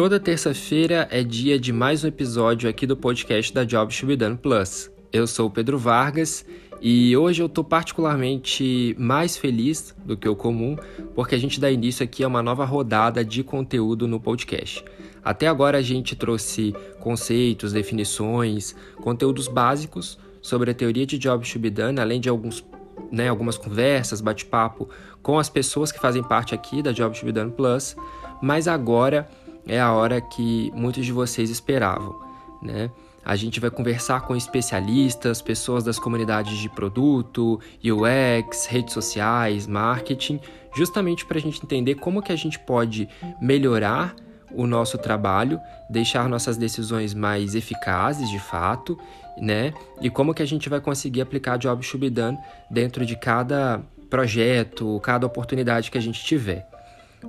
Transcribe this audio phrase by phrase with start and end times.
[0.00, 4.16] Toda terça-feira é dia de mais um episódio aqui do podcast da Job Should Be
[4.16, 4.90] Done Plus.
[5.12, 6.42] Eu sou o Pedro Vargas
[6.80, 10.74] e hoje eu estou particularmente mais feliz do que o comum,
[11.14, 14.82] porque a gente dá início aqui a uma nova rodada de conteúdo no podcast.
[15.22, 21.68] Até agora a gente trouxe conceitos, definições, conteúdos básicos sobre a teoria de Job Should
[21.68, 22.64] Be Done, além de alguns,
[23.12, 24.88] né, algumas conversas, bate-papo
[25.22, 27.94] com as pessoas que fazem parte aqui da Job Should Be Done Plus,
[28.40, 29.28] mas agora
[29.66, 32.20] é a hora que muitos de vocês esperavam,
[32.62, 32.90] né?
[33.24, 40.40] A gente vai conversar com especialistas, pessoas das comunidades de produto, UX, redes sociais, marketing,
[40.74, 43.08] justamente para a gente entender como que a gente pode
[43.40, 44.16] melhorar
[44.52, 48.98] o nosso trabalho, deixar nossas decisões mais eficazes de fato,
[49.38, 49.72] né?
[50.00, 52.38] E como que a gente vai conseguir aplicar Job Should Be Done
[52.70, 56.68] dentro de cada projeto, cada oportunidade que a gente tiver.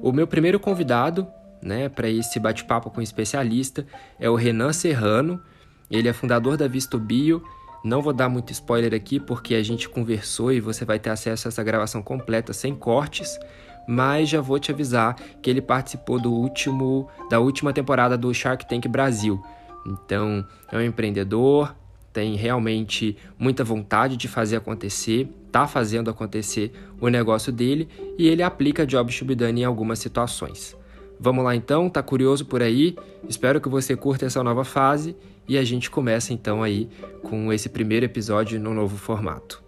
[0.01, 1.27] O meu primeiro convidado,
[1.61, 3.85] né, para esse bate-papo com um especialista
[4.19, 5.41] é o Renan Serrano.
[5.89, 7.43] Ele é fundador da Visto Bio.
[7.83, 11.47] Não vou dar muito spoiler aqui porque a gente conversou e você vai ter acesso
[11.47, 13.39] a essa gravação completa sem cortes,
[13.87, 18.67] mas já vou te avisar que ele participou do último da última temporada do Shark
[18.67, 19.41] Tank Brasil.
[19.85, 21.75] Então, é um empreendedor,
[22.13, 28.43] tem realmente muita vontade de fazer acontecer, está fazendo acontecer o negócio dele e ele
[28.43, 30.75] aplica Job Shubidani em algumas situações.
[31.23, 32.95] Vamos lá então, tá curioso por aí?
[33.29, 35.15] Espero que você curta essa nova fase
[35.47, 36.89] e a gente começa então aí
[37.21, 39.63] com esse primeiro episódio no novo formato.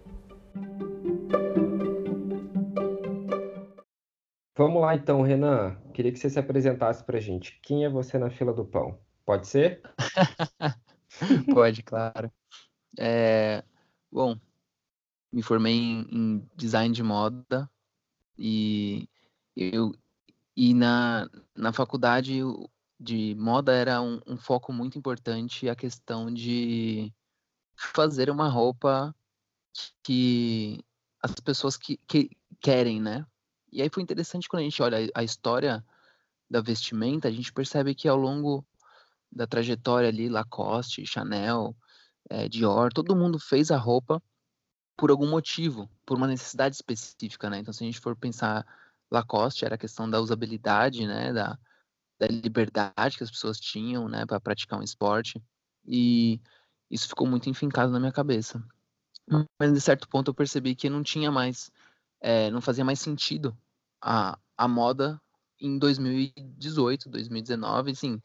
[4.57, 5.77] Vamos lá então, Renan.
[5.93, 7.59] Queria que você se apresentasse pra gente.
[7.61, 8.97] Quem é você na fila do pão?
[9.23, 9.79] Pode ser?
[11.53, 12.31] Pode, claro.
[12.97, 13.63] É,
[14.11, 14.35] bom,
[15.31, 17.69] me formei em, em, design de moda
[18.35, 19.07] e
[19.55, 19.93] eu
[20.55, 22.39] e na, na faculdade
[22.99, 27.14] de moda era um, um foco muito importante a questão de
[27.75, 29.15] fazer uma roupa
[30.03, 30.83] que
[31.21, 32.30] as pessoas que, que
[32.61, 33.25] querem, né?
[33.71, 35.83] E aí foi interessante quando a gente olha a história
[36.49, 38.65] da vestimenta, a gente percebe que ao longo
[39.31, 41.75] da trajetória ali, Lacoste, Chanel,
[42.30, 44.21] é, Dior, todo mundo fez a roupa
[44.95, 47.58] por algum motivo, por uma necessidade específica, né?
[47.58, 48.65] Então, se a gente for pensar
[49.13, 51.31] Lacoste, era a questão da usabilidde, né?
[51.31, 51.57] Da,
[52.19, 54.25] da liberdade que as pessoas tinham, né?
[54.25, 55.41] Para praticar um esporte.
[55.85, 56.41] E
[56.89, 58.63] isso ficou muito enfincado na minha cabeça.
[59.59, 61.71] Mas, de certo ponto, eu percebi que não tinha mais,
[62.19, 63.57] é, não fazia mais sentido
[64.01, 65.21] a, a moda
[65.59, 68.21] em 2018, 2019, assim,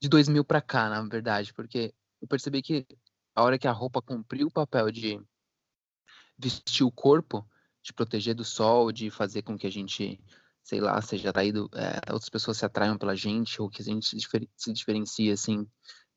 [0.00, 2.86] de 2000 para cá, na verdade, porque eu percebi que
[3.34, 5.20] a hora que a roupa cumpriu o papel de
[6.38, 7.48] vestir o corpo,
[7.86, 10.20] de proteger do sol, de fazer com que a gente,
[10.64, 14.06] sei lá, seja atraído, é, outras pessoas se atraiam pela gente, ou que a gente
[14.06, 15.64] se, difer se diferencie, assim,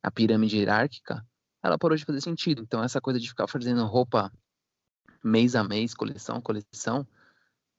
[0.03, 1.24] na pirâmide hierárquica,
[1.62, 2.63] ela parou de fazer sentido.
[2.63, 4.34] Então, essa coisa de ficar fazendo roupa
[5.24, 7.07] mês a mês, coleção a coleção,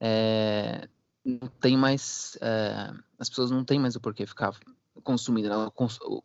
[0.01, 0.89] é,
[1.25, 2.39] não tem mais.
[2.41, 4.55] É, as pessoas não têm mais o porquê ficar
[5.03, 5.49] consumindo.
[5.49, 5.57] Né?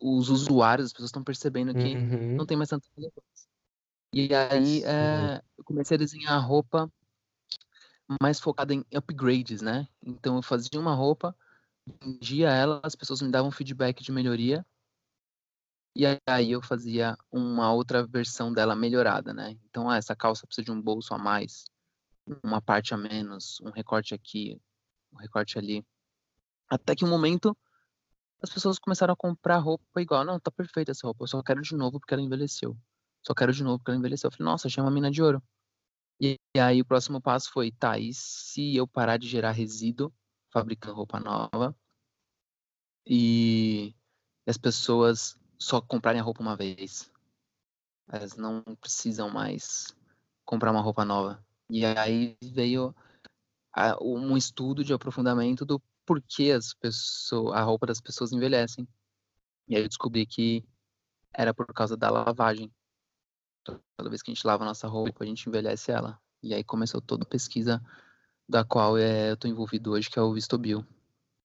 [0.00, 2.36] Os usuários, as pessoas estão percebendo que uhum.
[2.36, 3.48] não tem mais tanta relevância.
[4.12, 6.88] E aí é, eu comecei a desenhar roupa
[8.20, 9.88] mais focada em upgrades, né?
[10.02, 11.36] Então eu fazia uma roupa,
[12.02, 14.64] vendia ela, as pessoas me davam feedback de melhoria.
[15.94, 19.56] E aí eu fazia uma outra versão dela melhorada, né?
[19.70, 21.64] Então, ah, essa calça precisa de um bolso a mais,
[22.42, 24.60] uma parte a menos, um recorte aqui,
[25.10, 25.82] um recorte ali.
[26.68, 27.56] Até que um momento
[28.42, 30.24] as pessoas começaram a comprar roupa igual.
[30.24, 32.76] Não, tá perfeita essa roupa, eu só quero de novo porque ela envelheceu.
[33.22, 34.28] Só quero de novo porque ela envelheceu.
[34.28, 35.42] Eu falei, nossa, achei uma mina de ouro.
[36.20, 40.12] E, aí o próximo passo foi, tá, e se eu parar de gerar resíduo
[40.50, 41.76] fabricando roupa nova
[43.06, 43.94] e
[44.46, 47.10] as pessoas só comprarem a roupa uma vez?
[48.08, 49.94] Elas não precisam mais
[50.44, 51.44] comprar uma roupa nova.
[51.68, 52.94] E aí veio
[54.00, 58.88] um estudo de aprofundamento do por que as pessoas, a roupa das pessoas envelhecem.
[59.68, 60.64] E aí eu descobri que
[61.32, 62.72] era por causa da lavagem.
[63.96, 66.18] Toda vez que a gente lava a nossa roupa, a gente envelhece ela.
[66.42, 67.82] E aí começou toda a pesquisa
[68.48, 70.86] da qual é, eu estou envolvido hoje, que é o Vistobio.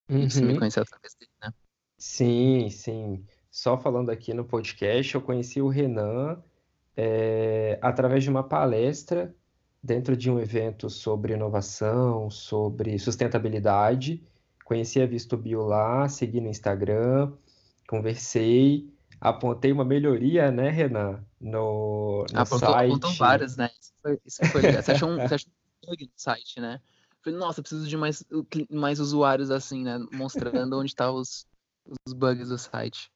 [0.08, 0.28] Uhum.
[0.28, 0.58] Você me uhum.
[0.58, 1.52] conheceu através dele, né?
[1.98, 3.24] Sim, sim.
[3.50, 6.42] Só falando aqui no podcast, eu conheci o Renan
[6.96, 9.34] é, através de uma palestra
[9.82, 14.22] dentro de um evento sobre inovação, sobre sustentabilidade.
[14.64, 17.32] Conheci a Visto Bio lá, segui no Instagram,
[17.88, 18.88] conversei,
[19.22, 22.90] apontei uma melhoria, né, Renan, no, no apontou, site.
[22.90, 23.70] Apontou várias, né?
[23.80, 24.82] Isso foi, isso foi legal.
[24.82, 26.80] Você achou um, você achou um bug no site, né?
[27.22, 28.24] Falei, nossa, preciso de mais,
[28.68, 29.96] mais usuários assim, né?
[30.12, 31.46] Mostrando onde estão tá os,
[32.04, 33.08] os bugs do site.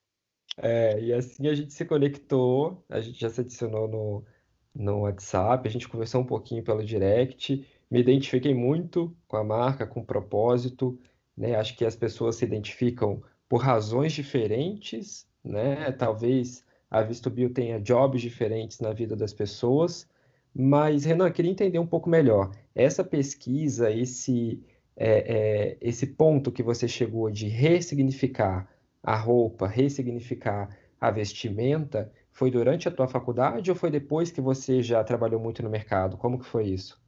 [0.56, 4.24] É, e assim a gente se conectou, a gente já se adicionou no,
[4.72, 9.84] no WhatsApp, a gente conversou um pouquinho pelo direct, me identifiquei muito com a marca,
[9.86, 10.98] com o propósito,
[11.36, 11.56] né?
[11.56, 15.92] Acho que as pessoas se identificam por razões diferentes, né?
[15.92, 20.08] Talvez a VistoBio tenha jobs diferentes na vida das pessoas,
[20.54, 22.50] mas Renan, queria entender um pouco melhor.
[22.74, 24.62] Essa pesquisa, esse,
[24.96, 28.68] é, é, esse ponto que você chegou de ressignificar
[29.02, 34.82] a roupa, ressignificar a vestimenta, foi durante a tua faculdade ou foi depois que você
[34.82, 36.16] já trabalhou muito no mercado?
[36.16, 37.00] Como que foi isso?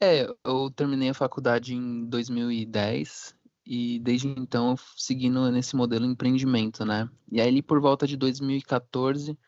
[0.00, 3.34] É, eu terminei a faculdade em 2010
[3.68, 7.06] e desde então seguindo nesse modelo empreendimento, né?
[7.30, 9.38] E aí por volta de 2014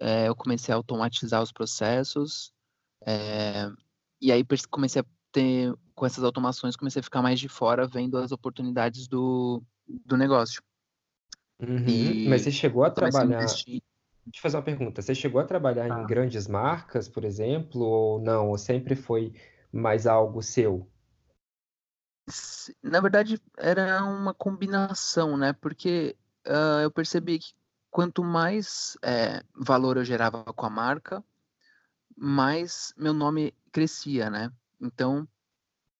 [0.00, 2.52] é, eu comecei a automatizar os processos
[3.04, 3.68] é,
[4.20, 8.16] e aí comecei a ter com essas automações comecei a ficar mais de fora vendo
[8.16, 10.62] as oportunidades do, do negócio.
[11.60, 11.88] Uhum.
[11.88, 13.40] E Mas você chegou a trabalhar.
[13.40, 13.82] Deixa eu
[14.40, 15.02] fazer uma pergunta.
[15.02, 16.00] Você chegou a trabalhar ah.
[16.00, 18.50] em grandes marcas, por exemplo, ou não?
[18.50, 19.32] Ou sempre foi
[19.72, 20.86] mais algo seu?
[22.82, 25.52] Na verdade, era uma combinação, né?
[25.52, 26.16] Porque
[26.46, 27.54] uh, eu percebi que
[27.90, 31.24] quanto mais é, valor eu gerava com a marca,
[32.16, 34.52] mais meu nome crescia, né?
[34.80, 35.26] Então,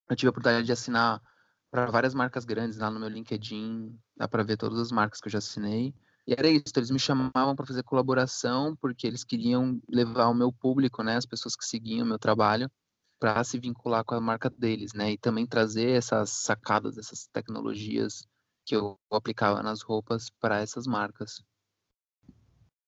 [0.09, 1.23] eu tive a oportunidade de assinar
[1.71, 5.29] para várias marcas grandes lá no meu LinkedIn, dá para ver todas as marcas que
[5.29, 5.95] eu já assinei.
[6.27, 10.53] E era isso, eles me chamavam para fazer colaboração porque eles queriam levar o meu
[10.53, 12.71] público, né, as pessoas que seguiam o meu trabalho,
[13.19, 18.27] para se vincular com a marca deles, né, e também trazer essas sacadas, essas tecnologias
[18.65, 21.43] que eu aplicava nas roupas para essas marcas.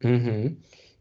[0.05, 0.57] Uhum.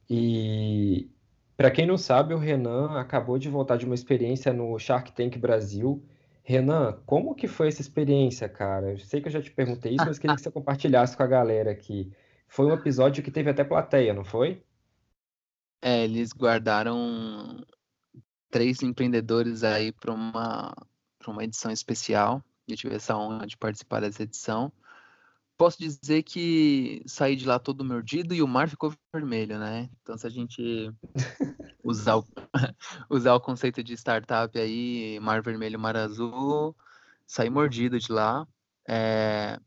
[0.10, 1.10] E
[1.56, 5.38] para quem não sabe, o Renan acabou de voltar de uma experiência no Shark Tank
[5.38, 6.04] Brasil
[6.50, 8.94] Renan, como que foi essa experiência, cara?
[8.94, 11.28] Eu sei que eu já te perguntei isso, mas queria que você compartilhasse com a
[11.28, 12.12] galera aqui.
[12.48, 14.64] Foi um episódio que teve até plateia, não foi?
[15.80, 17.64] É, eles guardaram
[18.50, 20.74] três empreendedores aí para uma,
[21.20, 22.44] para uma edição especial.
[22.68, 24.72] Eu tive essa honra de participar dessa edição
[25.60, 29.90] posso dizer que saí de lá todo mordido e o mar ficou vermelho, né?
[30.02, 30.90] Então, se a gente
[31.84, 32.26] usar o,
[33.12, 36.74] usar o conceito de startup aí, mar vermelho, mar azul,
[37.28, 38.48] saí mordido de lá.
[38.88, 39.60] É,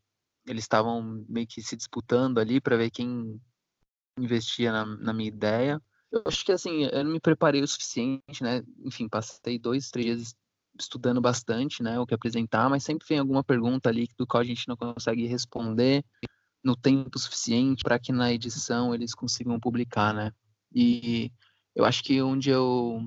[0.46, 3.38] eles estavam meio que se disputando ali para ver quem
[4.18, 5.78] investia na, na, minha ideia.
[6.12, 8.62] Eu acho que assim, eu não me preparei o suficiente, né?
[8.84, 10.36] Enfim, passei dois, três dias
[10.78, 14.44] estudando bastante, né, o que apresentar, mas sempre vem alguma pergunta ali do qual a
[14.44, 16.04] gente não consegue responder
[16.62, 20.32] no tempo suficiente para que na edição eles consigam publicar, né?
[20.74, 21.30] E
[21.74, 23.00] eu acho que onde eu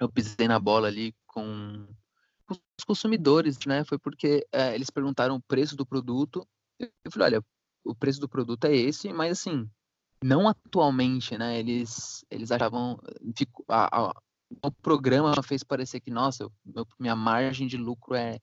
[0.00, 1.86] eu pisei na bola ali com
[2.50, 6.46] os consumidores, né, foi porque é, eles perguntaram o preço do produto.
[6.78, 7.44] Eu falei, olha,
[7.84, 9.70] o preço do produto é esse, mas assim,
[10.22, 11.58] não atualmente, né?
[11.58, 12.98] Eles eles achavam
[13.68, 14.22] a, a,
[14.62, 18.38] o programa fez parecer que, nossa, meu, minha margem de lucro é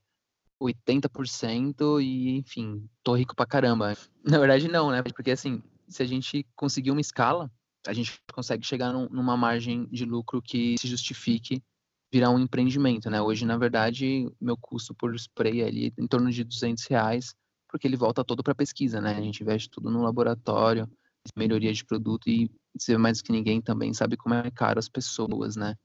[0.62, 3.96] 80% e, enfim, tô rico pra caramba.
[4.24, 5.02] Na verdade, não, né?
[5.02, 7.52] Porque, assim, se a gente conseguir uma escala,
[7.88, 11.64] a gente consegue chegar num, numa margem de lucro que se justifique
[12.12, 13.22] virar um empreendimento, né?
[13.22, 17.36] Hoje, na verdade, meu custo por spray é ali em torno de 200 reais,
[17.70, 19.16] porque ele volta todo para pesquisa, né?
[19.16, 20.90] A gente investe tudo no laboratório,
[21.38, 25.56] melhoria de produto e você mais que ninguém também sabe como é caro as pessoas,
[25.56, 25.76] né?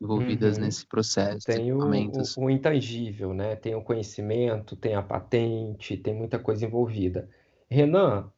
[0.00, 0.64] envolvidas uhum.
[0.64, 1.46] nesse processo.
[1.46, 3.56] Tem o, o, o, intangível, né?
[3.56, 7.28] Tem o conhecimento, tem a patente, tem muita coisa envolvida.
[7.70, 8.30] Renan,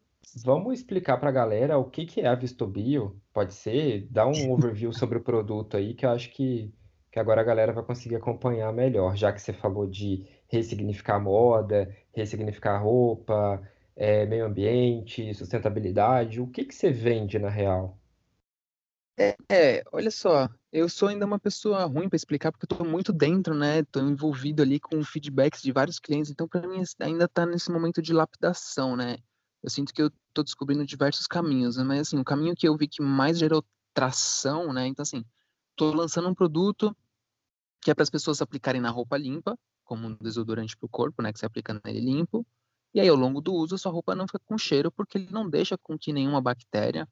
[0.44, 3.20] vamos explicar para a galera o que, que é a Vistobio?
[3.32, 4.06] Pode ser?
[4.10, 6.72] Dá um overview sobre o produto aí, que eu acho que,
[7.10, 11.94] que agora a galera vai conseguir acompanhar melhor, já que você falou de ressignificar moda,
[12.14, 13.60] ressignificar roupa,
[13.96, 16.40] é, meio ambiente, sustentabilidade.
[16.40, 17.98] O que, que você vende na real?
[19.18, 22.84] É, é, olha só, eu sou ainda uma pessoa ruim para explicar porque eu tô
[22.84, 23.82] muito dentro, né?
[23.84, 28.02] Tô envolvido ali com feedbacks de vários clientes, então para mim ainda tá nesse momento
[28.02, 29.16] de lapidação, né?
[29.62, 31.82] Eu sinto que eu tô descobrindo diversos caminhos, né?
[31.82, 34.86] mas assim, o caminho que eu vi que mais gerou tração, né?
[34.86, 35.24] Então assim,
[35.74, 36.94] tô lançando um produto
[37.80, 41.22] que é para as pessoas aplicarem na roupa limpa, como um desodorante para o corpo,
[41.22, 42.44] né, que você aplica nele limpo.
[42.96, 45.28] E aí ao longo do uso a sua roupa não fica com cheiro porque ele
[45.30, 47.06] não deixa com que nenhuma bactéria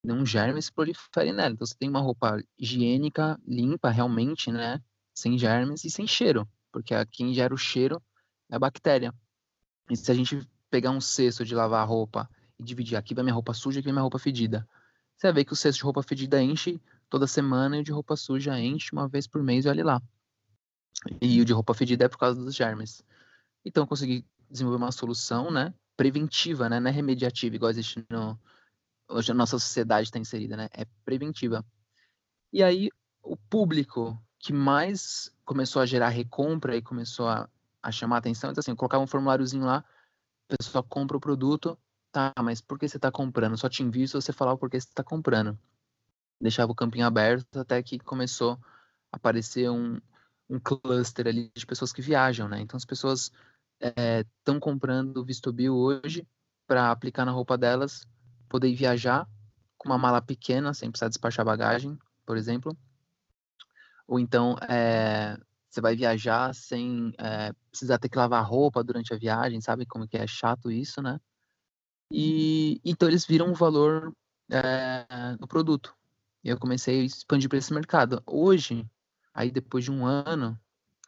[0.00, 1.52] nenhum germe se prolifere nela.
[1.52, 4.80] Então você tem uma roupa higiênica, limpa realmente, né?
[5.12, 8.00] Sem germes e sem cheiro, porque quem gera o cheiro
[8.48, 9.12] é a bactéria.
[9.90, 13.24] E se a gente pegar um cesto de lavar a roupa e dividir aqui vai
[13.24, 14.64] minha roupa suja, aqui vai minha roupa fedida.
[15.16, 17.90] Você vai ver que o cesto de roupa fedida enche toda semana e o de
[17.90, 20.02] roupa suja enche uma vez por mês e olha lá.
[21.20, 23.02] E o de roupa fedida é por causa dos germes.
[23.64, 25.74] Então eu consegui desenvolver uma solução, né?
[25.96, 26.80] Preventiva, né?
[26.80, 28.38] Não é remediativa, igual existe no.
[29.10, 30.68] Hoje a nossa sociedade está inserida, né?
[30.72, 31.64] É preventiva.
[32.52, 32.90] E aí,
[33.22, 37.48] o público que mais começou a gerar recompra e começou a,
[37.82, 39.84] a chamar atenção, então assim, eu colocava um formuláriozinho lá,
[40.50, 41.78] a pessoa compra o produto,
[42.12, 43.56] tá, mas por que você está comprando?
[43.56, 45.58] Só te envio se você falar o porquê você está comprando.
[46.40, 48.52] Deixava o campinho aberto até que começou
[49.12, 50.00] a aparecer um,
[50.48, 52.60] um cluster ali de pessoas que viajam, né?
[52.60, 53.32] Então as pessoas
[53.80, 56.26] estão é, comprando o visto bio hoje
[56.66, 58.06] para aplicar na roupa delas,
[58.48, 59.26] poder viajar
[59.76, 62.76] com uma mala pequena, sem precisar despachar bagagem, por exemplo.
[64.06, 69.18] Ou então é, você vai viajar sem é, precisar ter que lavar roupa durante a
[69.18, 71.20] viagem, sabe como que é chato isso, né?
[72.10, 74.12] E então eles viram o valor
[74.50, 75.06] é,
[75.38, 75.94] no produto.
[76.42, 78.22] E eu comecei a expandir para esse mercado.
[78.26, 78.88] Hoje,
[79.34, 80.58] aí depois de um ano,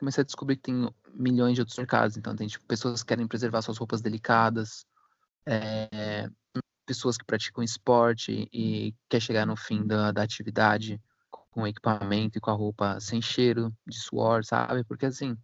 [0.00, 2.16] comecei a descobrir que tem milhões de outros mercados.
[2.16, 4.84] Então, tem tipo, pessoas que querem preservar suas roupas delicadas,
[5.46, 6.28] é,
[6.86, 11.00] pessoas que praticam esporte e quer chegar no fim da, da atividade
[11.50, 14.82] com equipamento e com a roupa sem cheiro de suor, sabe?
[14.84, 15.36] Porque assim,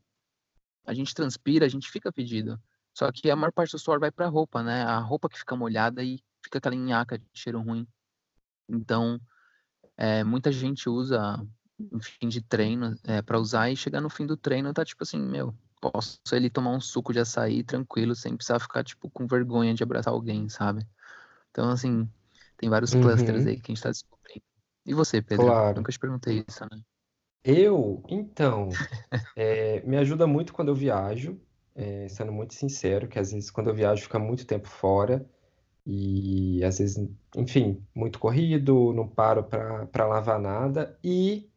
[0.87, 2.59] a gente transpira, a gente fica pedido.
[2.95, 4.83] Só que a maior parte do suor vai para a roupa, né?
[4.85, 7.87] A roupa que fica molhada e fica aquela nhaca de cheiro ruim.
[8.69, 9.21] Então,
[9.97, 11.47] é, muita gente usa
[11.79, 15.03] em fim de treino é, para usar e chegar no fim do treino tá tipo
[15.03, 19.27] assim, meu, posso ele tomar um suco de açaí tranquilo, sem precisar ficar tipo com
[19.27, 20.87] vergonha de abraçar alguém, sabe?
[21.51, 22.09] Então, assim,
[22.57, 23.03] tem vários uhum.
[23.03, 24.43] clusters aí que a gente tá descobrindo.
[24.85, 25.47] E você, Pedro?
[25.47, 25.77] Claro.
[25.77, 26.81] Nunca te perguntei isso, né?
[27.45, 28.69] Eu, então,
[29.37, 31.41] é, me ajuda muito quando eu viajo,
[31.75, 35.25] é, sendo muito sincero, que às vezes quando eu viajo fica muito tempo fora
[35.87, 41.49] e às vezes, enfim, muito corrido, não paro para lavar nada e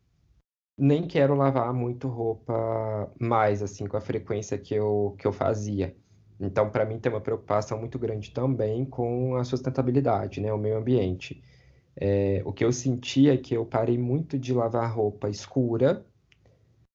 [0.79, 5.95] nem quero lavar muito roupa mais, assim, com a frequência que eu, que eu fazia.
[6.39, 10.77] Então, para mim, tem uma preocupação muito grande também com a sustentabilidade, né, o meio
[10.77, 11.43] ambiente.
[11.95, 16.05] É, o que eu senti é que eu parei muito de lavar roupa escura,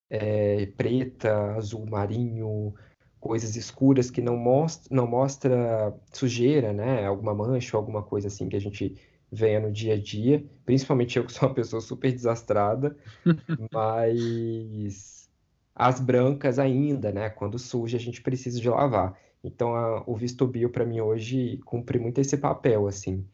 [0.09, 2.75] é, preta, azul marinho,
[3.21, 8.57] coisas escuras que não mostra, não mostra sujeira, né, alguma mancha, alguma coisa assim que
[8.57, 8.97] a gente
[9.35, 12.97] venha no dia a dia, principalmente eu que sou uma pessoa super desastrada,
[13.73, 15.29] mas
[15.75, 17.29] as brancas ainda, né?
[17.29, 19.19] Quando suja, a gente precisa de lavar.
[19.43, 23.26] Então, a, o visto bio para mim hoje cumpre muito esse papel, assim,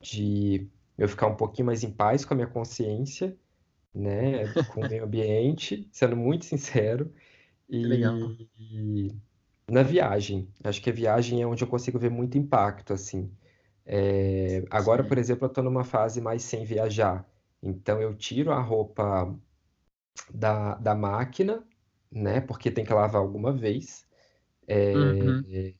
[0.00, 3.36] de eu ficar um pouquinho mais em paz com a minha consciência,
[3.94, 4.46] né?
[4.72, 7.12] Com o meio ambiente, sendo muito sincero.
[7.68, 8.16] E, Legal.
[8.58, 9.12] e
[9.70, 13.30] na viagem, acho que a viagem é onde eu consigo ver muito impacto, assim.
[13.90, 15.08] É, agora, Sim.
[15.08, 17.26] por exemplo, eu estou numa fase mais sem viajar.
[17.62, 19.34] Então, eu tiro a roupa
[20.32, 21.64] da, da máquina,
[22.12, 22.42] né?
[22.42, 24.06] Porque tem que lavar alguma vez.
[24.66, 25.74] É, uhum.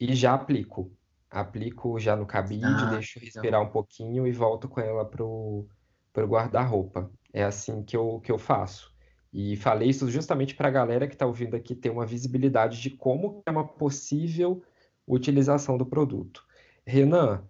[0.00, 0.90] E já aplico.
[1.30, 5.68] Aplico já no cabide, ah, deixo respirar um pouquinho e volto com ela pro,
[6.14, 7.10] pro guarda-roupa.
[7.30, 8.92] É assim que eu, que eu faço.
[9.32, 12.90] E falei isso justamente para a galera que está ouvindo aqui ter uma visibilidade de
[12.90, 14.62] como é uma possível
[15.06, 16.44] utilização do produto.
[16.90, 17.44] Renan,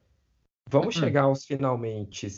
[0.68, 1.00] vamos hum.
[1.00, 2.28] chegar aos finalmente.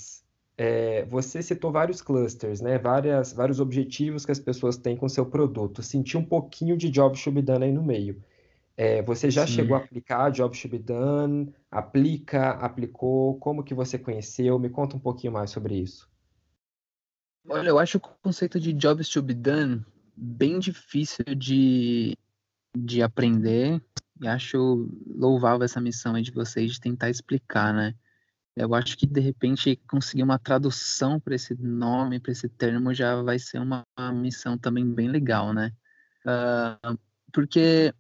[0.57, 2.79] É, você citou vários clusters, né?
[2.79, 5.83] Várias, vários objetivos que as pessoas têm com o seu produto.
[5.83, 8.23] Senti um pouquinho de Job Should Be Done aí no meio.
[8.77, 9.55] É, você já Sim.
[9.55, 11.53] chegou a aplicar Job Should Be Done?
[11.71, 13.37] Aplica, aplicou?
[13.39, 14.59] Como que você conheceu?
[14.59, 16.09] Me conta um pouquinho mais sobre isso.
[17.49, 19.85] Olha, eu acho o conceito de Jobs to be done
[20.17, 22.17] bem difícil de,
[22.77, 23.83] de aprender
[24.23, 27.93] e acho louvável essa missão aí de vocês de tentar explicar, né?
[28.55, 33.21] Eu acho que de repente conseguir uma tradução para esse nome, para esse termo, já
[33.21, 35.73] vai ser uma, missão também bem legal, né?
[36.25, 36.97] Uh,
[37.33, 37.93] porque,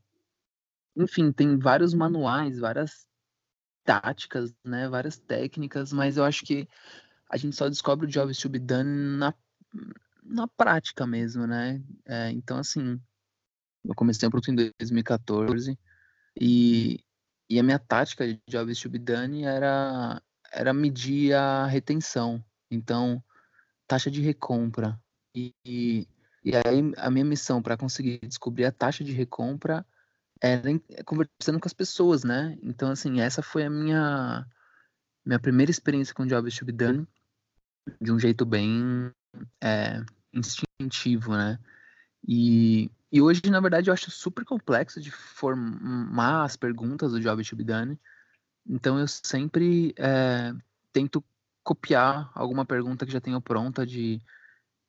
[0.96, 3.04] enfim, tem vários manuais, várias
[3.82, 4.88] táticas, né?
[4.88, 6.68] Várias técnicas, mas eu acho que
[7.28, 9.34] a gente só descobre o Jobs to na,
[10.22, 11.82] na prática mesmo, né?
[12.06, 13.00] É, então, assim,
[13.84, 15.76] eu comecei o produto em 2014
[16.38, 17.04] e,
[17.48, 20.22] e a minha tática de Jobs to be done era,
[20.52, 22.42] era medir a retenção.
[22.70, 23.22] Então,
[23.86, 24.98] taxa de recompra.
[25.34, 26.06] E, e,
[26.54, 29.86] aí a minha missão para conseguir descobrir a taxa de recompra
[30.40, 32.58] era é conversando com as pessoas, né?
[32.62, 34.46] Então, assim, essa foi a minha,
[35.24, 37.06] minha primeira experiência com Jobs to be done
[38.00, 39.12] de um jeito bem
[39.62, 41.58] é, instintivo, né?
[42.26, 47.44] E, e hoje, na verdade, eu acho super complexo de formar as perguntas do Job
[47.44, 48.00] to be done.
[48.66, 50.52] Então, eu sempre é,
[50.92, 51.22] tento
[51.62, 54.20] copiar alguma pergunta que já tenho pronta de,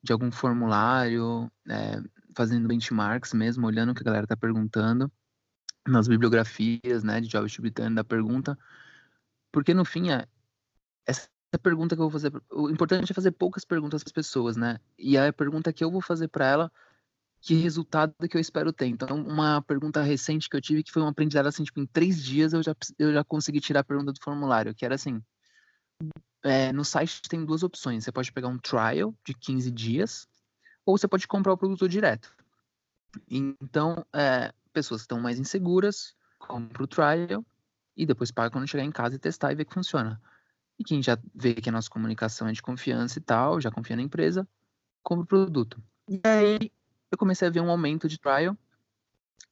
[0.02, 2.02] de algum formulário, é,
[2.36, 5.12] fazendo benchmarks mesmo, olhando o que a galera está perguntando.
[5.88, 8.58] nas bibliografias, né, de Jobs to be done, da pergunta,
[9.52, 10.26] porque no fim, é,
[11.06, 11.28] essa
[11.62, 14.80] pergunta que eu vou fazer, o importante é fazer poucas perguntas para as pessoas, né,
[14.98, 16.72] e a pergunta que eu vou fazer para ela,
[17.44, 18.88] que resultado que eu espero ter.
[18.88, 22.24] Então, uma pergunta recente que eu tive, que foi um aprendizado assim, tipo, em três
[22.24, 25.22] dias eu já, eu já consegui tirar a pergunta do formulário, que era assim,
[26.42, 30.26] é, no site tem duas opções, você pode pegar um trial de 15 dias,
[30.86, 32.34] ou você pode comprar o produto direto.
[33.30, 37.46] Então, é, pessoas que estão mais inseguras compram o trial
[37.96, 40.22] e depois paga quando chegar em casa e testar e ver que funciona.
[40.80, 43.98] E quem já vê que a nossa comunicação é de confiança e tal, já confia
[43.98, 44.48] na empresa,
[45.04, 45.84] compra o produto.
[46.08, 46.72] E aí
[47.14, 48.58] eu comecei a ver um aumento de trial.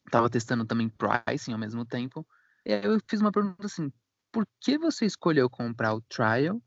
[0.10, 2.26] Tava testando também pricing ao mesmo tempo.
[2.66, 3.92] E aí eu fiz uma pergunta assim:
[4.32, 6.62] por que você escolheu comprar o trial?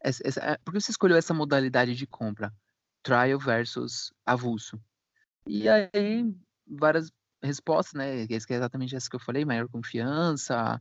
[0.00, 2.52] Essa, essa, é, por que você escolheu essa modalidade de compra?
[3.02, 4.80] Trial versus avulso.
[5.46, 6.34] E aí,
[6.66, 7.10] várias
[7.42, 8.26] respostas, né?
[8.26, 10.80] Que é exatamente essa que eu falei, maior confiança,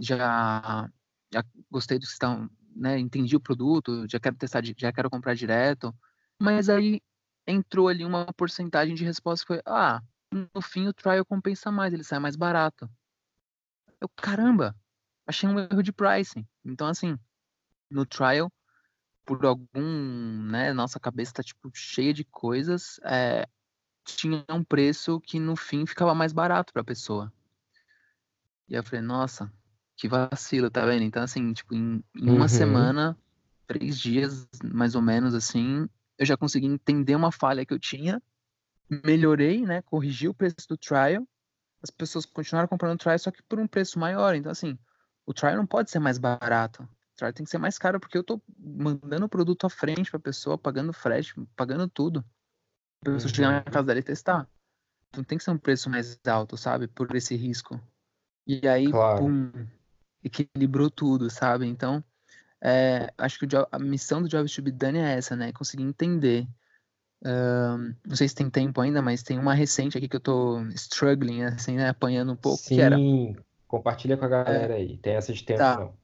[0.00, 0.88] já,
[1.32, 2.98] já gostei do sistema, né?
[2.98, 5.94] Entendi o produto, já quero testar, já quero comprar direto.
[6.38, 7.00] Mas aí
[7.46, 11.92] entrou ali uma porcentagem de resposta que foi, ah, no fim o trial compensa mais,
[11.92, 12.90] ele sai mais barato.
[14.00, 14.74] Eu, caramba,
[15.26, 16.46] achei um erro de pricing.
[16.64, 17.18] Então, assim,
[17.90, 18.50] no trial,
[19.24, 23.46] por algum, né, nossa cabeça tá, tipo, cheia de coisas, é,
[24.04, 27.32] tinha um preço que no fim ficava mais barato para a pessoa.
[28.68, 29.52] E eu falei, nossa,
[29.96, 31.02] que vacilo, tá vendo?
[31.02, 32.48] Então, assim, tipo, em, em uma uhum.
[32.48, 33.18] semana,
[33.66, 35.88] três dias, mais ou menos, assim,
[36.18, 38.22] eu já consegui entender uma falha que eu tinha,
[39.04, 41.26] melhorei, né, corrigi o preço do trial,
[41.82, 44.34] as pessoas continuaram comprando o trial, só que por um preço maior.
[44.34, 44.78] Então, assim,
[45.26, 46.82] o trial não pode ser mais barato.
[46.82, 50.10] O trial tem que ser mais caro, porque eu tô mandando o produto à frente
[50.10, 52.24] pra pessoa, pagando frete, pagando tudo
[53.02, 53.64] pra pessoa chegar na uhum.
[53.64, 54.48] casa dela e testar.
[55.08, 56.86] Então tem que ser um preço mais alto, sabe?
[56.86, 57.80] Por esse risco.
[58.46, 59.18] E aí, claro.
[59.18, 59.52] pum,
[60.22, 61.66] equilibrou tudo, sabe?
[61.66, 62.02] Então,
[62.62, 65.52] é, acho que a missão do Jobs to be done é essa, né?
[65.52, 66.46] Conseguir entender.
[67.24, 70.60] Um, não sei se tem tempo ainda, mas tem uma recente aqui que eu tô
[70.70, 71.88] struggling, assim, né?
[71.88, 72.58] Apanhando um pouco.
[72.58, 72.96] Sim, que era,
[73.66, 74.96] compartilha com a galera é, aí.
[74.98, 75.94] Tem essa de tempo, tá, não.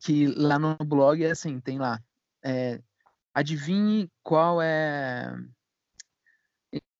[0.00, 2.00] Que lá no blog é assim, tem lá.
[2.42, 2.80] É,
[3.34, 5.34] adivinhe qual é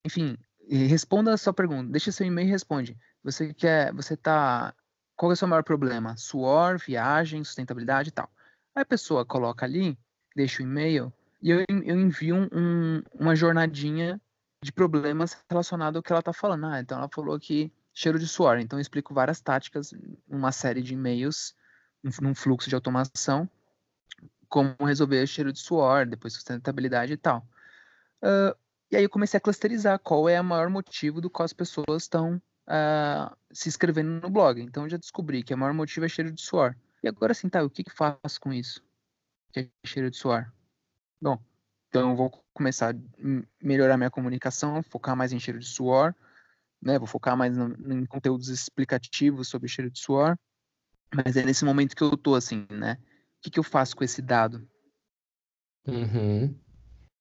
[0.05, 0.37] enfim,
[0.69, 1.91] responda a sua pergunta.
[1.91, 2.97] Deixa seu e-mail e responde.
[3.23, 4.75] Você quer, você tá,
[5.17, 6.17] qual é o seu maior problema?
[6.17, 8.31] Suor, viagem, sustentabilidade e tal.
[8.75, 9.99] Aí a pessoa coloca ali,
[10.35, 14.21] deixa o e-mail e eu, eu envio um, uma jornadinha
[14.63, 16.67] de problemas relacionados ao que ela tá falando.
[16.67, 18.59] Ah, então ela falou que cheiro de suor.
[18.59, 19.95] Então eu explico várias táticas,
[20.29, 21.55] uma série de e-mails,
[22.21, 23.49] num fluxo de automação,
[24.49, 27.47] como resolver cheiro de suor, depois sustentabilidade e tal.
[28.23, 28.55] Uh,
[28.91, 32.03] e aí eu comecei a clusterizar qual é o maior motivo do qual as pessoas
[32.03, 34.61] estão uh, se inscrevendo no blog.
[34.61, 36.75] Então eu já descobri que o maior motivo é cheiro de suor.
[37.03, 38.83] E agora sim, tá, o que que faço com isso?
[39.53, 40.53] Que é cheiro de suor.
[41.21, 41.39] Bom,
[41.89, 42.99] então eu vou começar a
[43.61, 46.15] melhorar minha comunicação, focar mais em cheiro de suor,
[46.81, 46.99] né?
[46.99, 50.37] Vou focar mais no, em conteúdos explicativos sobre cheiro de suor.
[51.13, 52.99] Mas é nesse momento que eu tô assim, né?
[53.39, 54.67] O que, que eu faço com esse dado?
[55.87, 56.55] Uhum.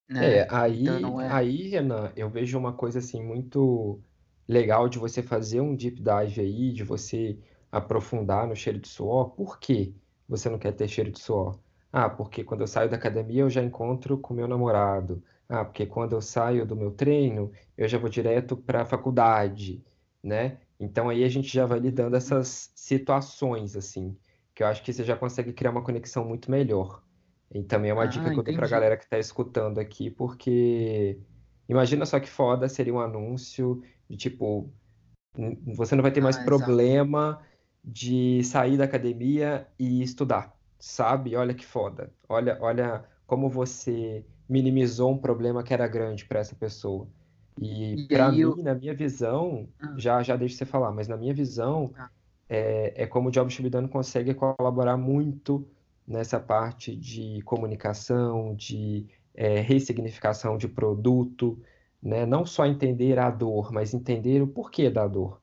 [0.07, 0.39] Né?
[0.39, 1.31] É, aí, Então é.
[1.31, 4.01] aí, Renan, eu vejo uma coisa assim muito
[4.47, 7.37] legal de você fazer um deep dive aí, de você
[7.71, 9.31] aprofundar no cheiro de suor.
[9.35, 9.95] Por que
[10.27, 11.59] você não quer ter cheiro de suor?
[11.91, 15.23] Ah, porque quando eu saio da academia eu já encontro com meu namorado.
[15.47, 19.83] Ah, porque quando eu saio do meu treino eu já vou direto para a faculdade,
[20.23, 20.59] né?
[20.79, 24.17] Então aí a gente já vai lidando essas situações assim,
[24.53, 27.03] que eu acho que você já consegue criar uma conexão muito melhor.
[27.51, 30.09] E também é uma dica Ah, que eu dou pra galera que tá escutando aqui,
[30.11, 31.19] porque
[31.67, 34.71] imagina só que foda seria um anúncio de tipo,
[35.75, 37.41] você não vai ter mais Ah, problema
[37.83, 41.35] de sair da academia e estudar, sabe?
[41.35, 42.13] Olha que foda.
[42.27, 47.07] Olha, olha como você minimizou um problema que era grande para essa pessoa.
[47.61, 48.55] E E para mim, eu.
[48.63, 52.11] na minha visão, Ah, já já deixa você falar, mas na minha visão, tá.
[52.47, 55.69] é, é como o Job Shibidano consegue colaborar muito
[56.07, 61.61] nessa parte de comunicação, de é, ressignificação de produto,
[62.01, 62.25] né?
[62.25, 65.41] não só entender a dor, mas entender o porquê da dor.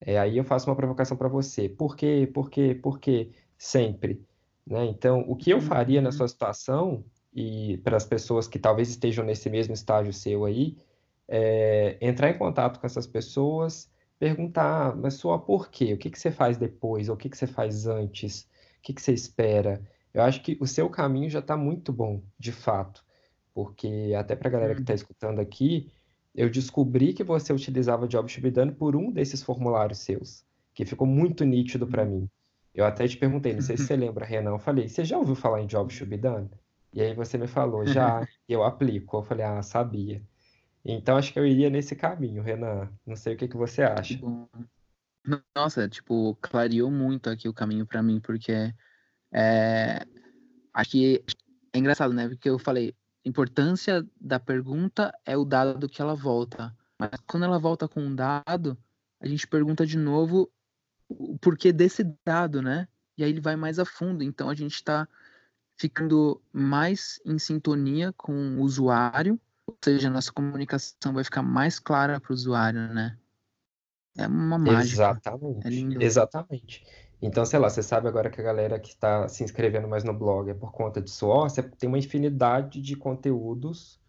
[0.00, 1.68] É, aí eu faço uma provocação para você.
[1.68, 2.30] Por quê?
[2.32, 2.74] Por quê?
[2.74, 3.30] Por quê?
[3.56, 4.24] Sempre.
[4.66, 4.84] Né?
[4.86, 6.12] Então, o que eu faria na uhum.
[6.12, 10.76] sua situação, e para as pessoas que talvez estejam nesse mesmo estágio seu aí,
[11.28, 15.92] é entrar em contato com essas pessoas, perguntar, mas só por quê?
[15.94, 17.08] O que, que você faz depois?
[17.08, 18.42] Ou o que, que você faz antes?
[18.78, 19.82] O que, que você espera?
[20.14, 23.04] Eu acho que o seu caminho já está muito bom, de fato,
[23.52, 24.96] porque até para a galera que está uhum.
[24.96, 25.90] escutando aqui,
[26.36, 30.44] eu descobri que você utilizava Job Shubidano por um desses formulários seus.
[30.74, 32.28] que ficou muito nítido para mim.
[32.74, 35.34] Eu até te perguntei, não sei se você lembra, Renan, eu falei, você já ouviu
[35.34, 36.50] falar em Job Done?
[36.92, 39.16] E aí você me falou, já, e eu aplico.
[39.16, 40.22] Eu falei, ah, sabia.
[40.84, 42.90] Então acho que eu iria nesse caminho, Renan.
[43.06, 44.20] Não sei o que, que você acha.
[45.54, 48.72] Nossa, tipo, clareou muito aqui o caminho para mim, porque
[49.32, 50.06] é,
[50.72, 51.24] acho que
[51.72, 52.28] é engraçado, né?
[52.28, 52.94] Porque eu falei,
[53.26, 56.74] importância da pergunta é o dado que ela volta.
[56.98, 58.78] Mas quando ela volta com um dado,
[59.20, 60.50] a gente pergunta de novo
[61.08, 62.88] o porquê desse dado, né?
[63.18, 64.22] E aí ele vai mais a fundo.
[64.22, 65.08] Então a gente está
[65.76, 72.20] ficando mais em sintonia com o usuário, ou seja, nossa comunicação vai ficar mais clara
[72.20, 73.18] para o usuário, né?
[74.16, 75.02] É uma mágica.
[75.02, 75.98] Exatamente.
[75.98, 76.04] É.
[76.04, 76.86] Exatamente.
[77.26, 80.14] Então, sei lá, você sabe agora que a galera que está se inscrevendo mais no
[80.14, 84.00] blog é por conta de suor, você tem uma infinidade de conteúdos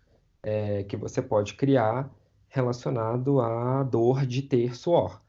[0.43, 2.13] é, que você pode criar
[2.47, 5.19] relacionado à dor de ter suor.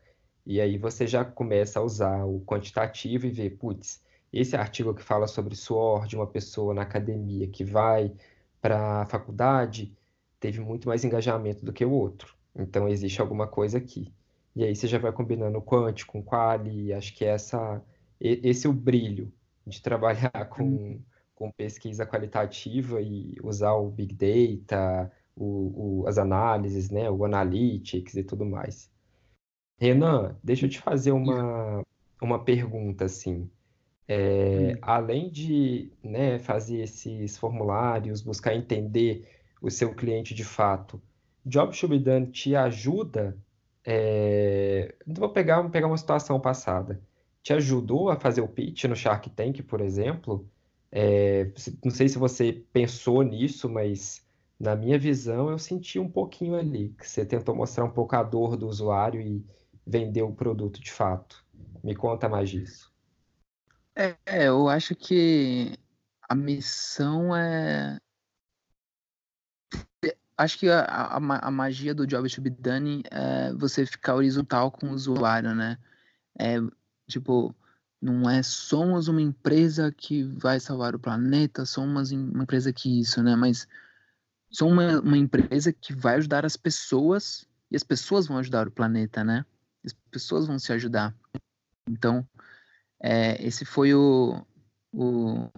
[0.44, 5.03] E aí você já começa a usar o quantitativo e ver, putz, esse artigo que
[5.03, 8.12] fala sobre suor de uma pessoa na academia que vai
[8.61, 9.96] para a faculdade
[10.38, 12.35] teve muito mais engajamento do que o outro.
[12.55, 14.12] Então existe alguma coisa aqui.
[14.59, 17.81] E aí você já vai combinando quant com quali, acho que essa
[18.21, 19.33] esse é o brilho
[19.64, 21.03] de trabalhar com, uhum.
[21.33, 28.16] com pesquisa qualitativa e usar o Big Data, o, o, as análises, né, o Analytics
[28.16, 28.90] e tudo mais.
[29.79, 31.85] Renan, deixa eu te fazer uma,
[32.21, 33.49] uma pergunta assim.
[34.09, 34.79] É, hum.
[34.83, 39.25] além de né, fazer esses formulários, buscar entender
[39.62, 41.01] o seu cliente de fato,
[41.47, 43.38] Job Should Be Done te ajuda?
[43.90, 47.01] É, vou pegar, pegar uma situação passada.
[47.42, 50.46] Te ajudou a fazer o pitch no Shark Tank, por exemplo?
[50.92, 51.51] É,
[51.83, 54.22] não sei se você pensou nisso, mas
[54.61, 58.22] na minha visão eu senti um pouquinho ali, que você tentou mostrar um pouco a
[58.22, 59.42] dor do usuário e
[59.87, 61.42] vender o produto de fato.
[61.83, 62.92] Me conta mais disso.
[63.96, 65.79] É, eu acho que
[66.29, 67.96] a missão é.
[70.38, 74.70] Acho que a, a, a magia do Job to be done é você ficar horizontal
[74.70, 75.77] com o usuário, né?
[76.38, 76.59] É,
[77.09, 77.55] tipo,
[78.01, 83.22] não é somos uma empresa que vai salvar o planeta, somos uma empresa que isso,
[83.22, 83.35] né?
[83.35, 83.66] Mas
[84.51, 88.70] somos uma, uma empresa que vai ajudar as pessoas e as pessoas vão ajudar o
[88.70, 89.44] planeta, né?
[89.85, 91.14] as pessoas vão se ajudar.
[91.88, 92.27] Então,
[93.01, 94.44] é, esse foi o,
[94.92, 95.51] o,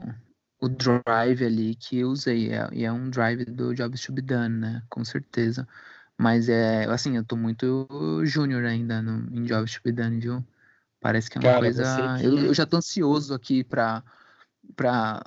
[0.61, 2.53] o drive ali que eu usei.
[2.53, 4.83] É, e é um drive do Jobs to be done, né?
[4.89, 5.67] Com certeza.
[6.19, 7.89] Mas é assim, eu tô muito
[8.25, 10.45] júnior ainda no, em Jobs to be done, viu?
[11.01, 12.17] Parece que é uma Cara, coisa.
[12.19, 12.27] Que...
[12.27, 14.05] Eu, eu, já tô ansioso aqui pra,
[14.77, 15.25] pra,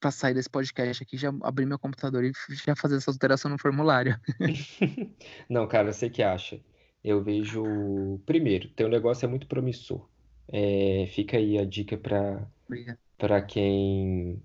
[0.00, 2.32] pra sair desse podcast aqui, já abrir meu computador e
[2.64, 4.18] já fazer essa alteração no formulário.
[5.48, 6.60] Não, cara, você que acha
[7.04, 8.20] eu vejo.
[8.24, 10.08] Primeiro, teu negócio é muito promissor.
[10.48, 14.42] É, fica aí a dica para quem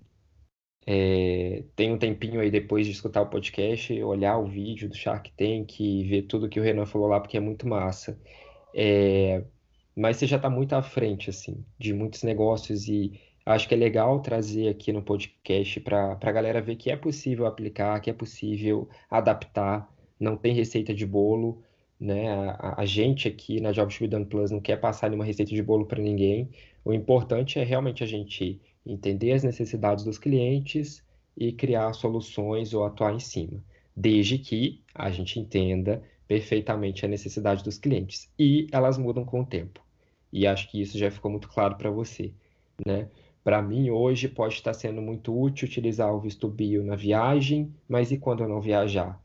[0.90, 5.30] é, tem um tempinho aí depois de escutar o podcast, olhar o vídeo do Shark
[5.36, 8.18] Tank e ver tudo que o Renan falou lá, porque é muito massa.
[8.74, 9.44] É,
[9.94, 13.76] mas você já está muito à frente, assim, de muitos negócios e acho que é
[13.76, 18.14] legal trazer aqui no podcast para a galera ver que é possível aplicar, que é
[18.14, 19.86] possível adaptar,
[20.18, 21.62] não tem receita de bolo
[22.00, 22.30] né?
[22.30, 25.86] A, a gente aqui na Job Done Plus não quer passar nenhuma receita de bolo
[25.86, 26.48] para ninguém.
[26.84, 31.04] O importante é realmente a gente entender as necessidades dos clientes
[31.36, 33.62] e criar soluções ou atuar em cima,
[33.94, 38.30] desde que a gente entenda perfeitamente a necessidade dos clientes.
[38.38, 39.80] E elas mudam com o tempo.
[40.32, 42.32] E acho que isso já ficou muito claro para você,
[42.84, 43.08] né?
[43.42, 48.10] Para mim, hoje pode estar sendo muito útil utilizar o visto bio na viagem, mas
[48.10, 49.18] e quando eu não viajar?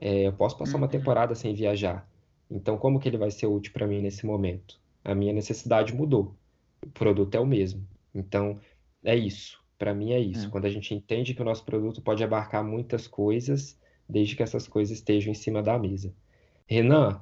[0.00, 0.90] É, eu posso passar uma uhum.
[0.90, 2.08] temporada sem viajar.
[2.50, 4.80] Então, como que ele vai ser útil para mim nesse momento?
[5.04, 6.34] A minha necessidade mudou.
[6.84, 7.86] O produto é o mesmo.
[8.12, 8.58] Então,
[9.08, 9.58] é isso.
[9.78, 10.46] Para mim é isso.
[10.46, 10.50] É.
[10.50, 14.66] Quando a gente entende que o nosso produto pode abarcar muitas coisas, desde que essas
[14.66, 16.12] coisas estejam em cima da mesa.
[16.66, 17.20] Renan,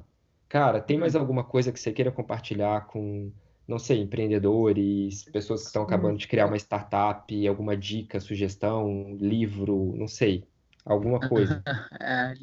[0.49, 1.21] cara, tem mais hum.
[1.21, 3.31] alguma coisa que você queira compartilhar com,
[3.67, 9.95] não sei, empreendedores, pessoas que estão acabando de criar uma startup, alguma dica, sugestão, livro,
[9.97, 10.45] não sei,
[10.85, 11.63] alguma coisa?
[12.01, 12.35] É,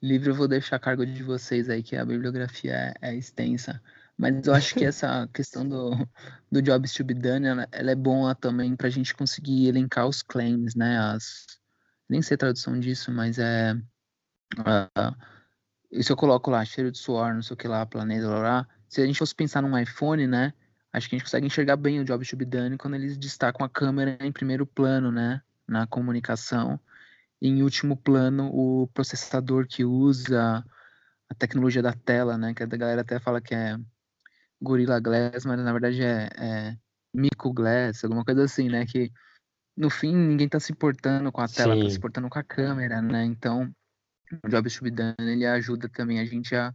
[0.00, 3.82] Livro eu vou deixar a cargo de vocês aí, que a bibliografia é, é extensa.
[4.18, 5.90] Mas eu acho que essa questão do,
[6.50, 10.08] do Jobs to be done, ela, ela é boa também para a gente conseguir elencar
[10.08, 10.98] os claims, né?
[10.98, 11.46] As,
[12.08, 13.74] nem sei a tradução disso, mas é...
[14.58, 18.26] Uh, se eu coloco lá, cheiro de suor, não sei o que lá, planeta,
[18.88, 20.52] se a gente fosse pensar num iPhone, né?
[20.92, 23.64] Acho que a gente consegue enxergar bem o Jobs to be done quando eles destacam
[23.64, 25.40] a câmera em primeiro plano, né?
[25.66, 26.80] Na comunicação
[27.40, 30.64] em último plano o processador que usa
[31.28, 32.52] a tecnologia da tela, né?
[32.52, 33.78] Que a galera até fala que é
[34.60, 36.76] Gorilla Glass, mas na verdade é, é
[37.14, 38.84] Mico Glass, alguma coisa assim, né?
[38.86, 39.10] Que
[39.76, 41.82] no fim ninguém tá se importando com a tela, Sim.
[41.82, 43.24] tá se importando com a câmera, né?
[43.24, 43.72] Então
[44.44, 46.74] o Job Subdan ele ajuda também a gente a,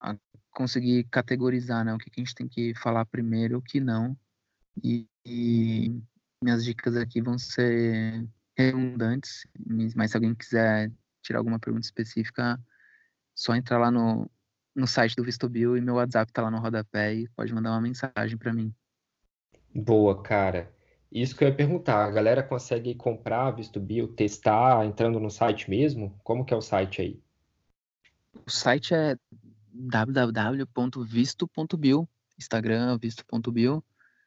[0.00, 0.16] a
[0.50, 1.92] conseguir categorizar, né?
[1.92, 4.16] O que, que, a gente tem que falar primeiro, o que não.
[4.82, 6.00] E, e
[6.42, 9.46] minhas dicas aqui vão ser redundantes,
[9.94, 10.90] mas se alguém quiser
[11.22, 12.58] tirar alguma pergunta específica,
[13.34, 14.30] só entrar lá no,
[14.74, 17.80] no site do Vistobil e meu WhatsApp tá lá no rodapé e pode mandar uma
[17.80, 18.72] mensagem para mim.
[19.74, 20.72] Boa, cara.
[21.10, 26.16] Isso que eu ia perguntar, a galera consegue comprar Vistobil, testar, entrando no site mesmo?
[26.22, 27.20] Como que é o site aí?
[28.46, 29.18] O site é
[29.72, 33.82] www.visto.bio, Instagram, visto.bio.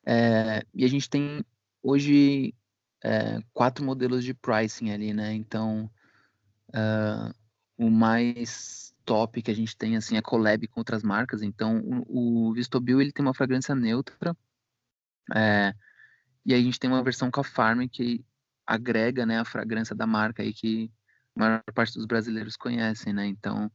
[0.06, 1.46] É, e a gente tem
[1.82, 2.54] hoje
[3.02, 5.32] é, quatro modelos de pricing ali, né?
[5.34, 5.90] Então,
[6.70, 7.34] uh,
[7.78, 11.42] o mais top que a gente tem assim é collab com outras marcas.
[11.42, 14.36] Então, o, o Vistobil ele tem uma fragrância neutra.
[15.34, 15.74] É,
[16.46, 18.26] e aí a gente tem uma versão com a Farm que
[18.66, 20.92] agrega, né, a fragrância da marca aí que
[21.36, 23.26] a maior parte dos brasileiros conhecem, né?
[23.26, 23.72] Então,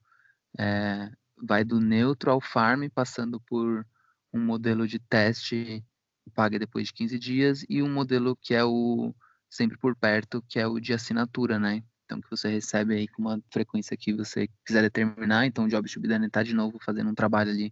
[0.58, 1.10] é,
[1.42, 3.86] vai do neutro ao Farm, passando por
[4.32, 5.84] um modelo de teste
[6.28, 9.14] paga depois de 15 dias e um modelo que é o
[9.48, 11.82] sempre por perto, que é o de assinatura, né?
[12.08, 15.44] Então, que você recebe aí com uma frequência que você quiser determinar.
[15.44, 17.70] Então, o Job Shubidane está de novo fazendo um trabalho ali,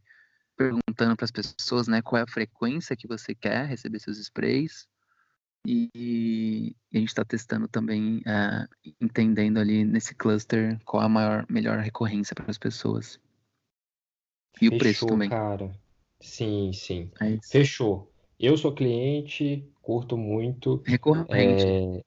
[0.55, 4.87] perguntando para as pessoas, né, qual é a frequência que você quer receber seus sprays.
[5.67, 8.69] E, e a gente está testando também, é,
[9.01, 13.19] entendendo ali nesse cluster qual a maior, melhor recorrência para as pessoas.
[14.61, 15.31] E Fechou, o preço também.
[15.31, 15.73] cara.
[16.21, 17.11] Sim, sim.
[17.23, 18.13] É Fechou.
[18.39, 20.83] Eu sou cliente, curto muito.
[20.85, 21.65] Recorrente.
[21.65, 22.03] É,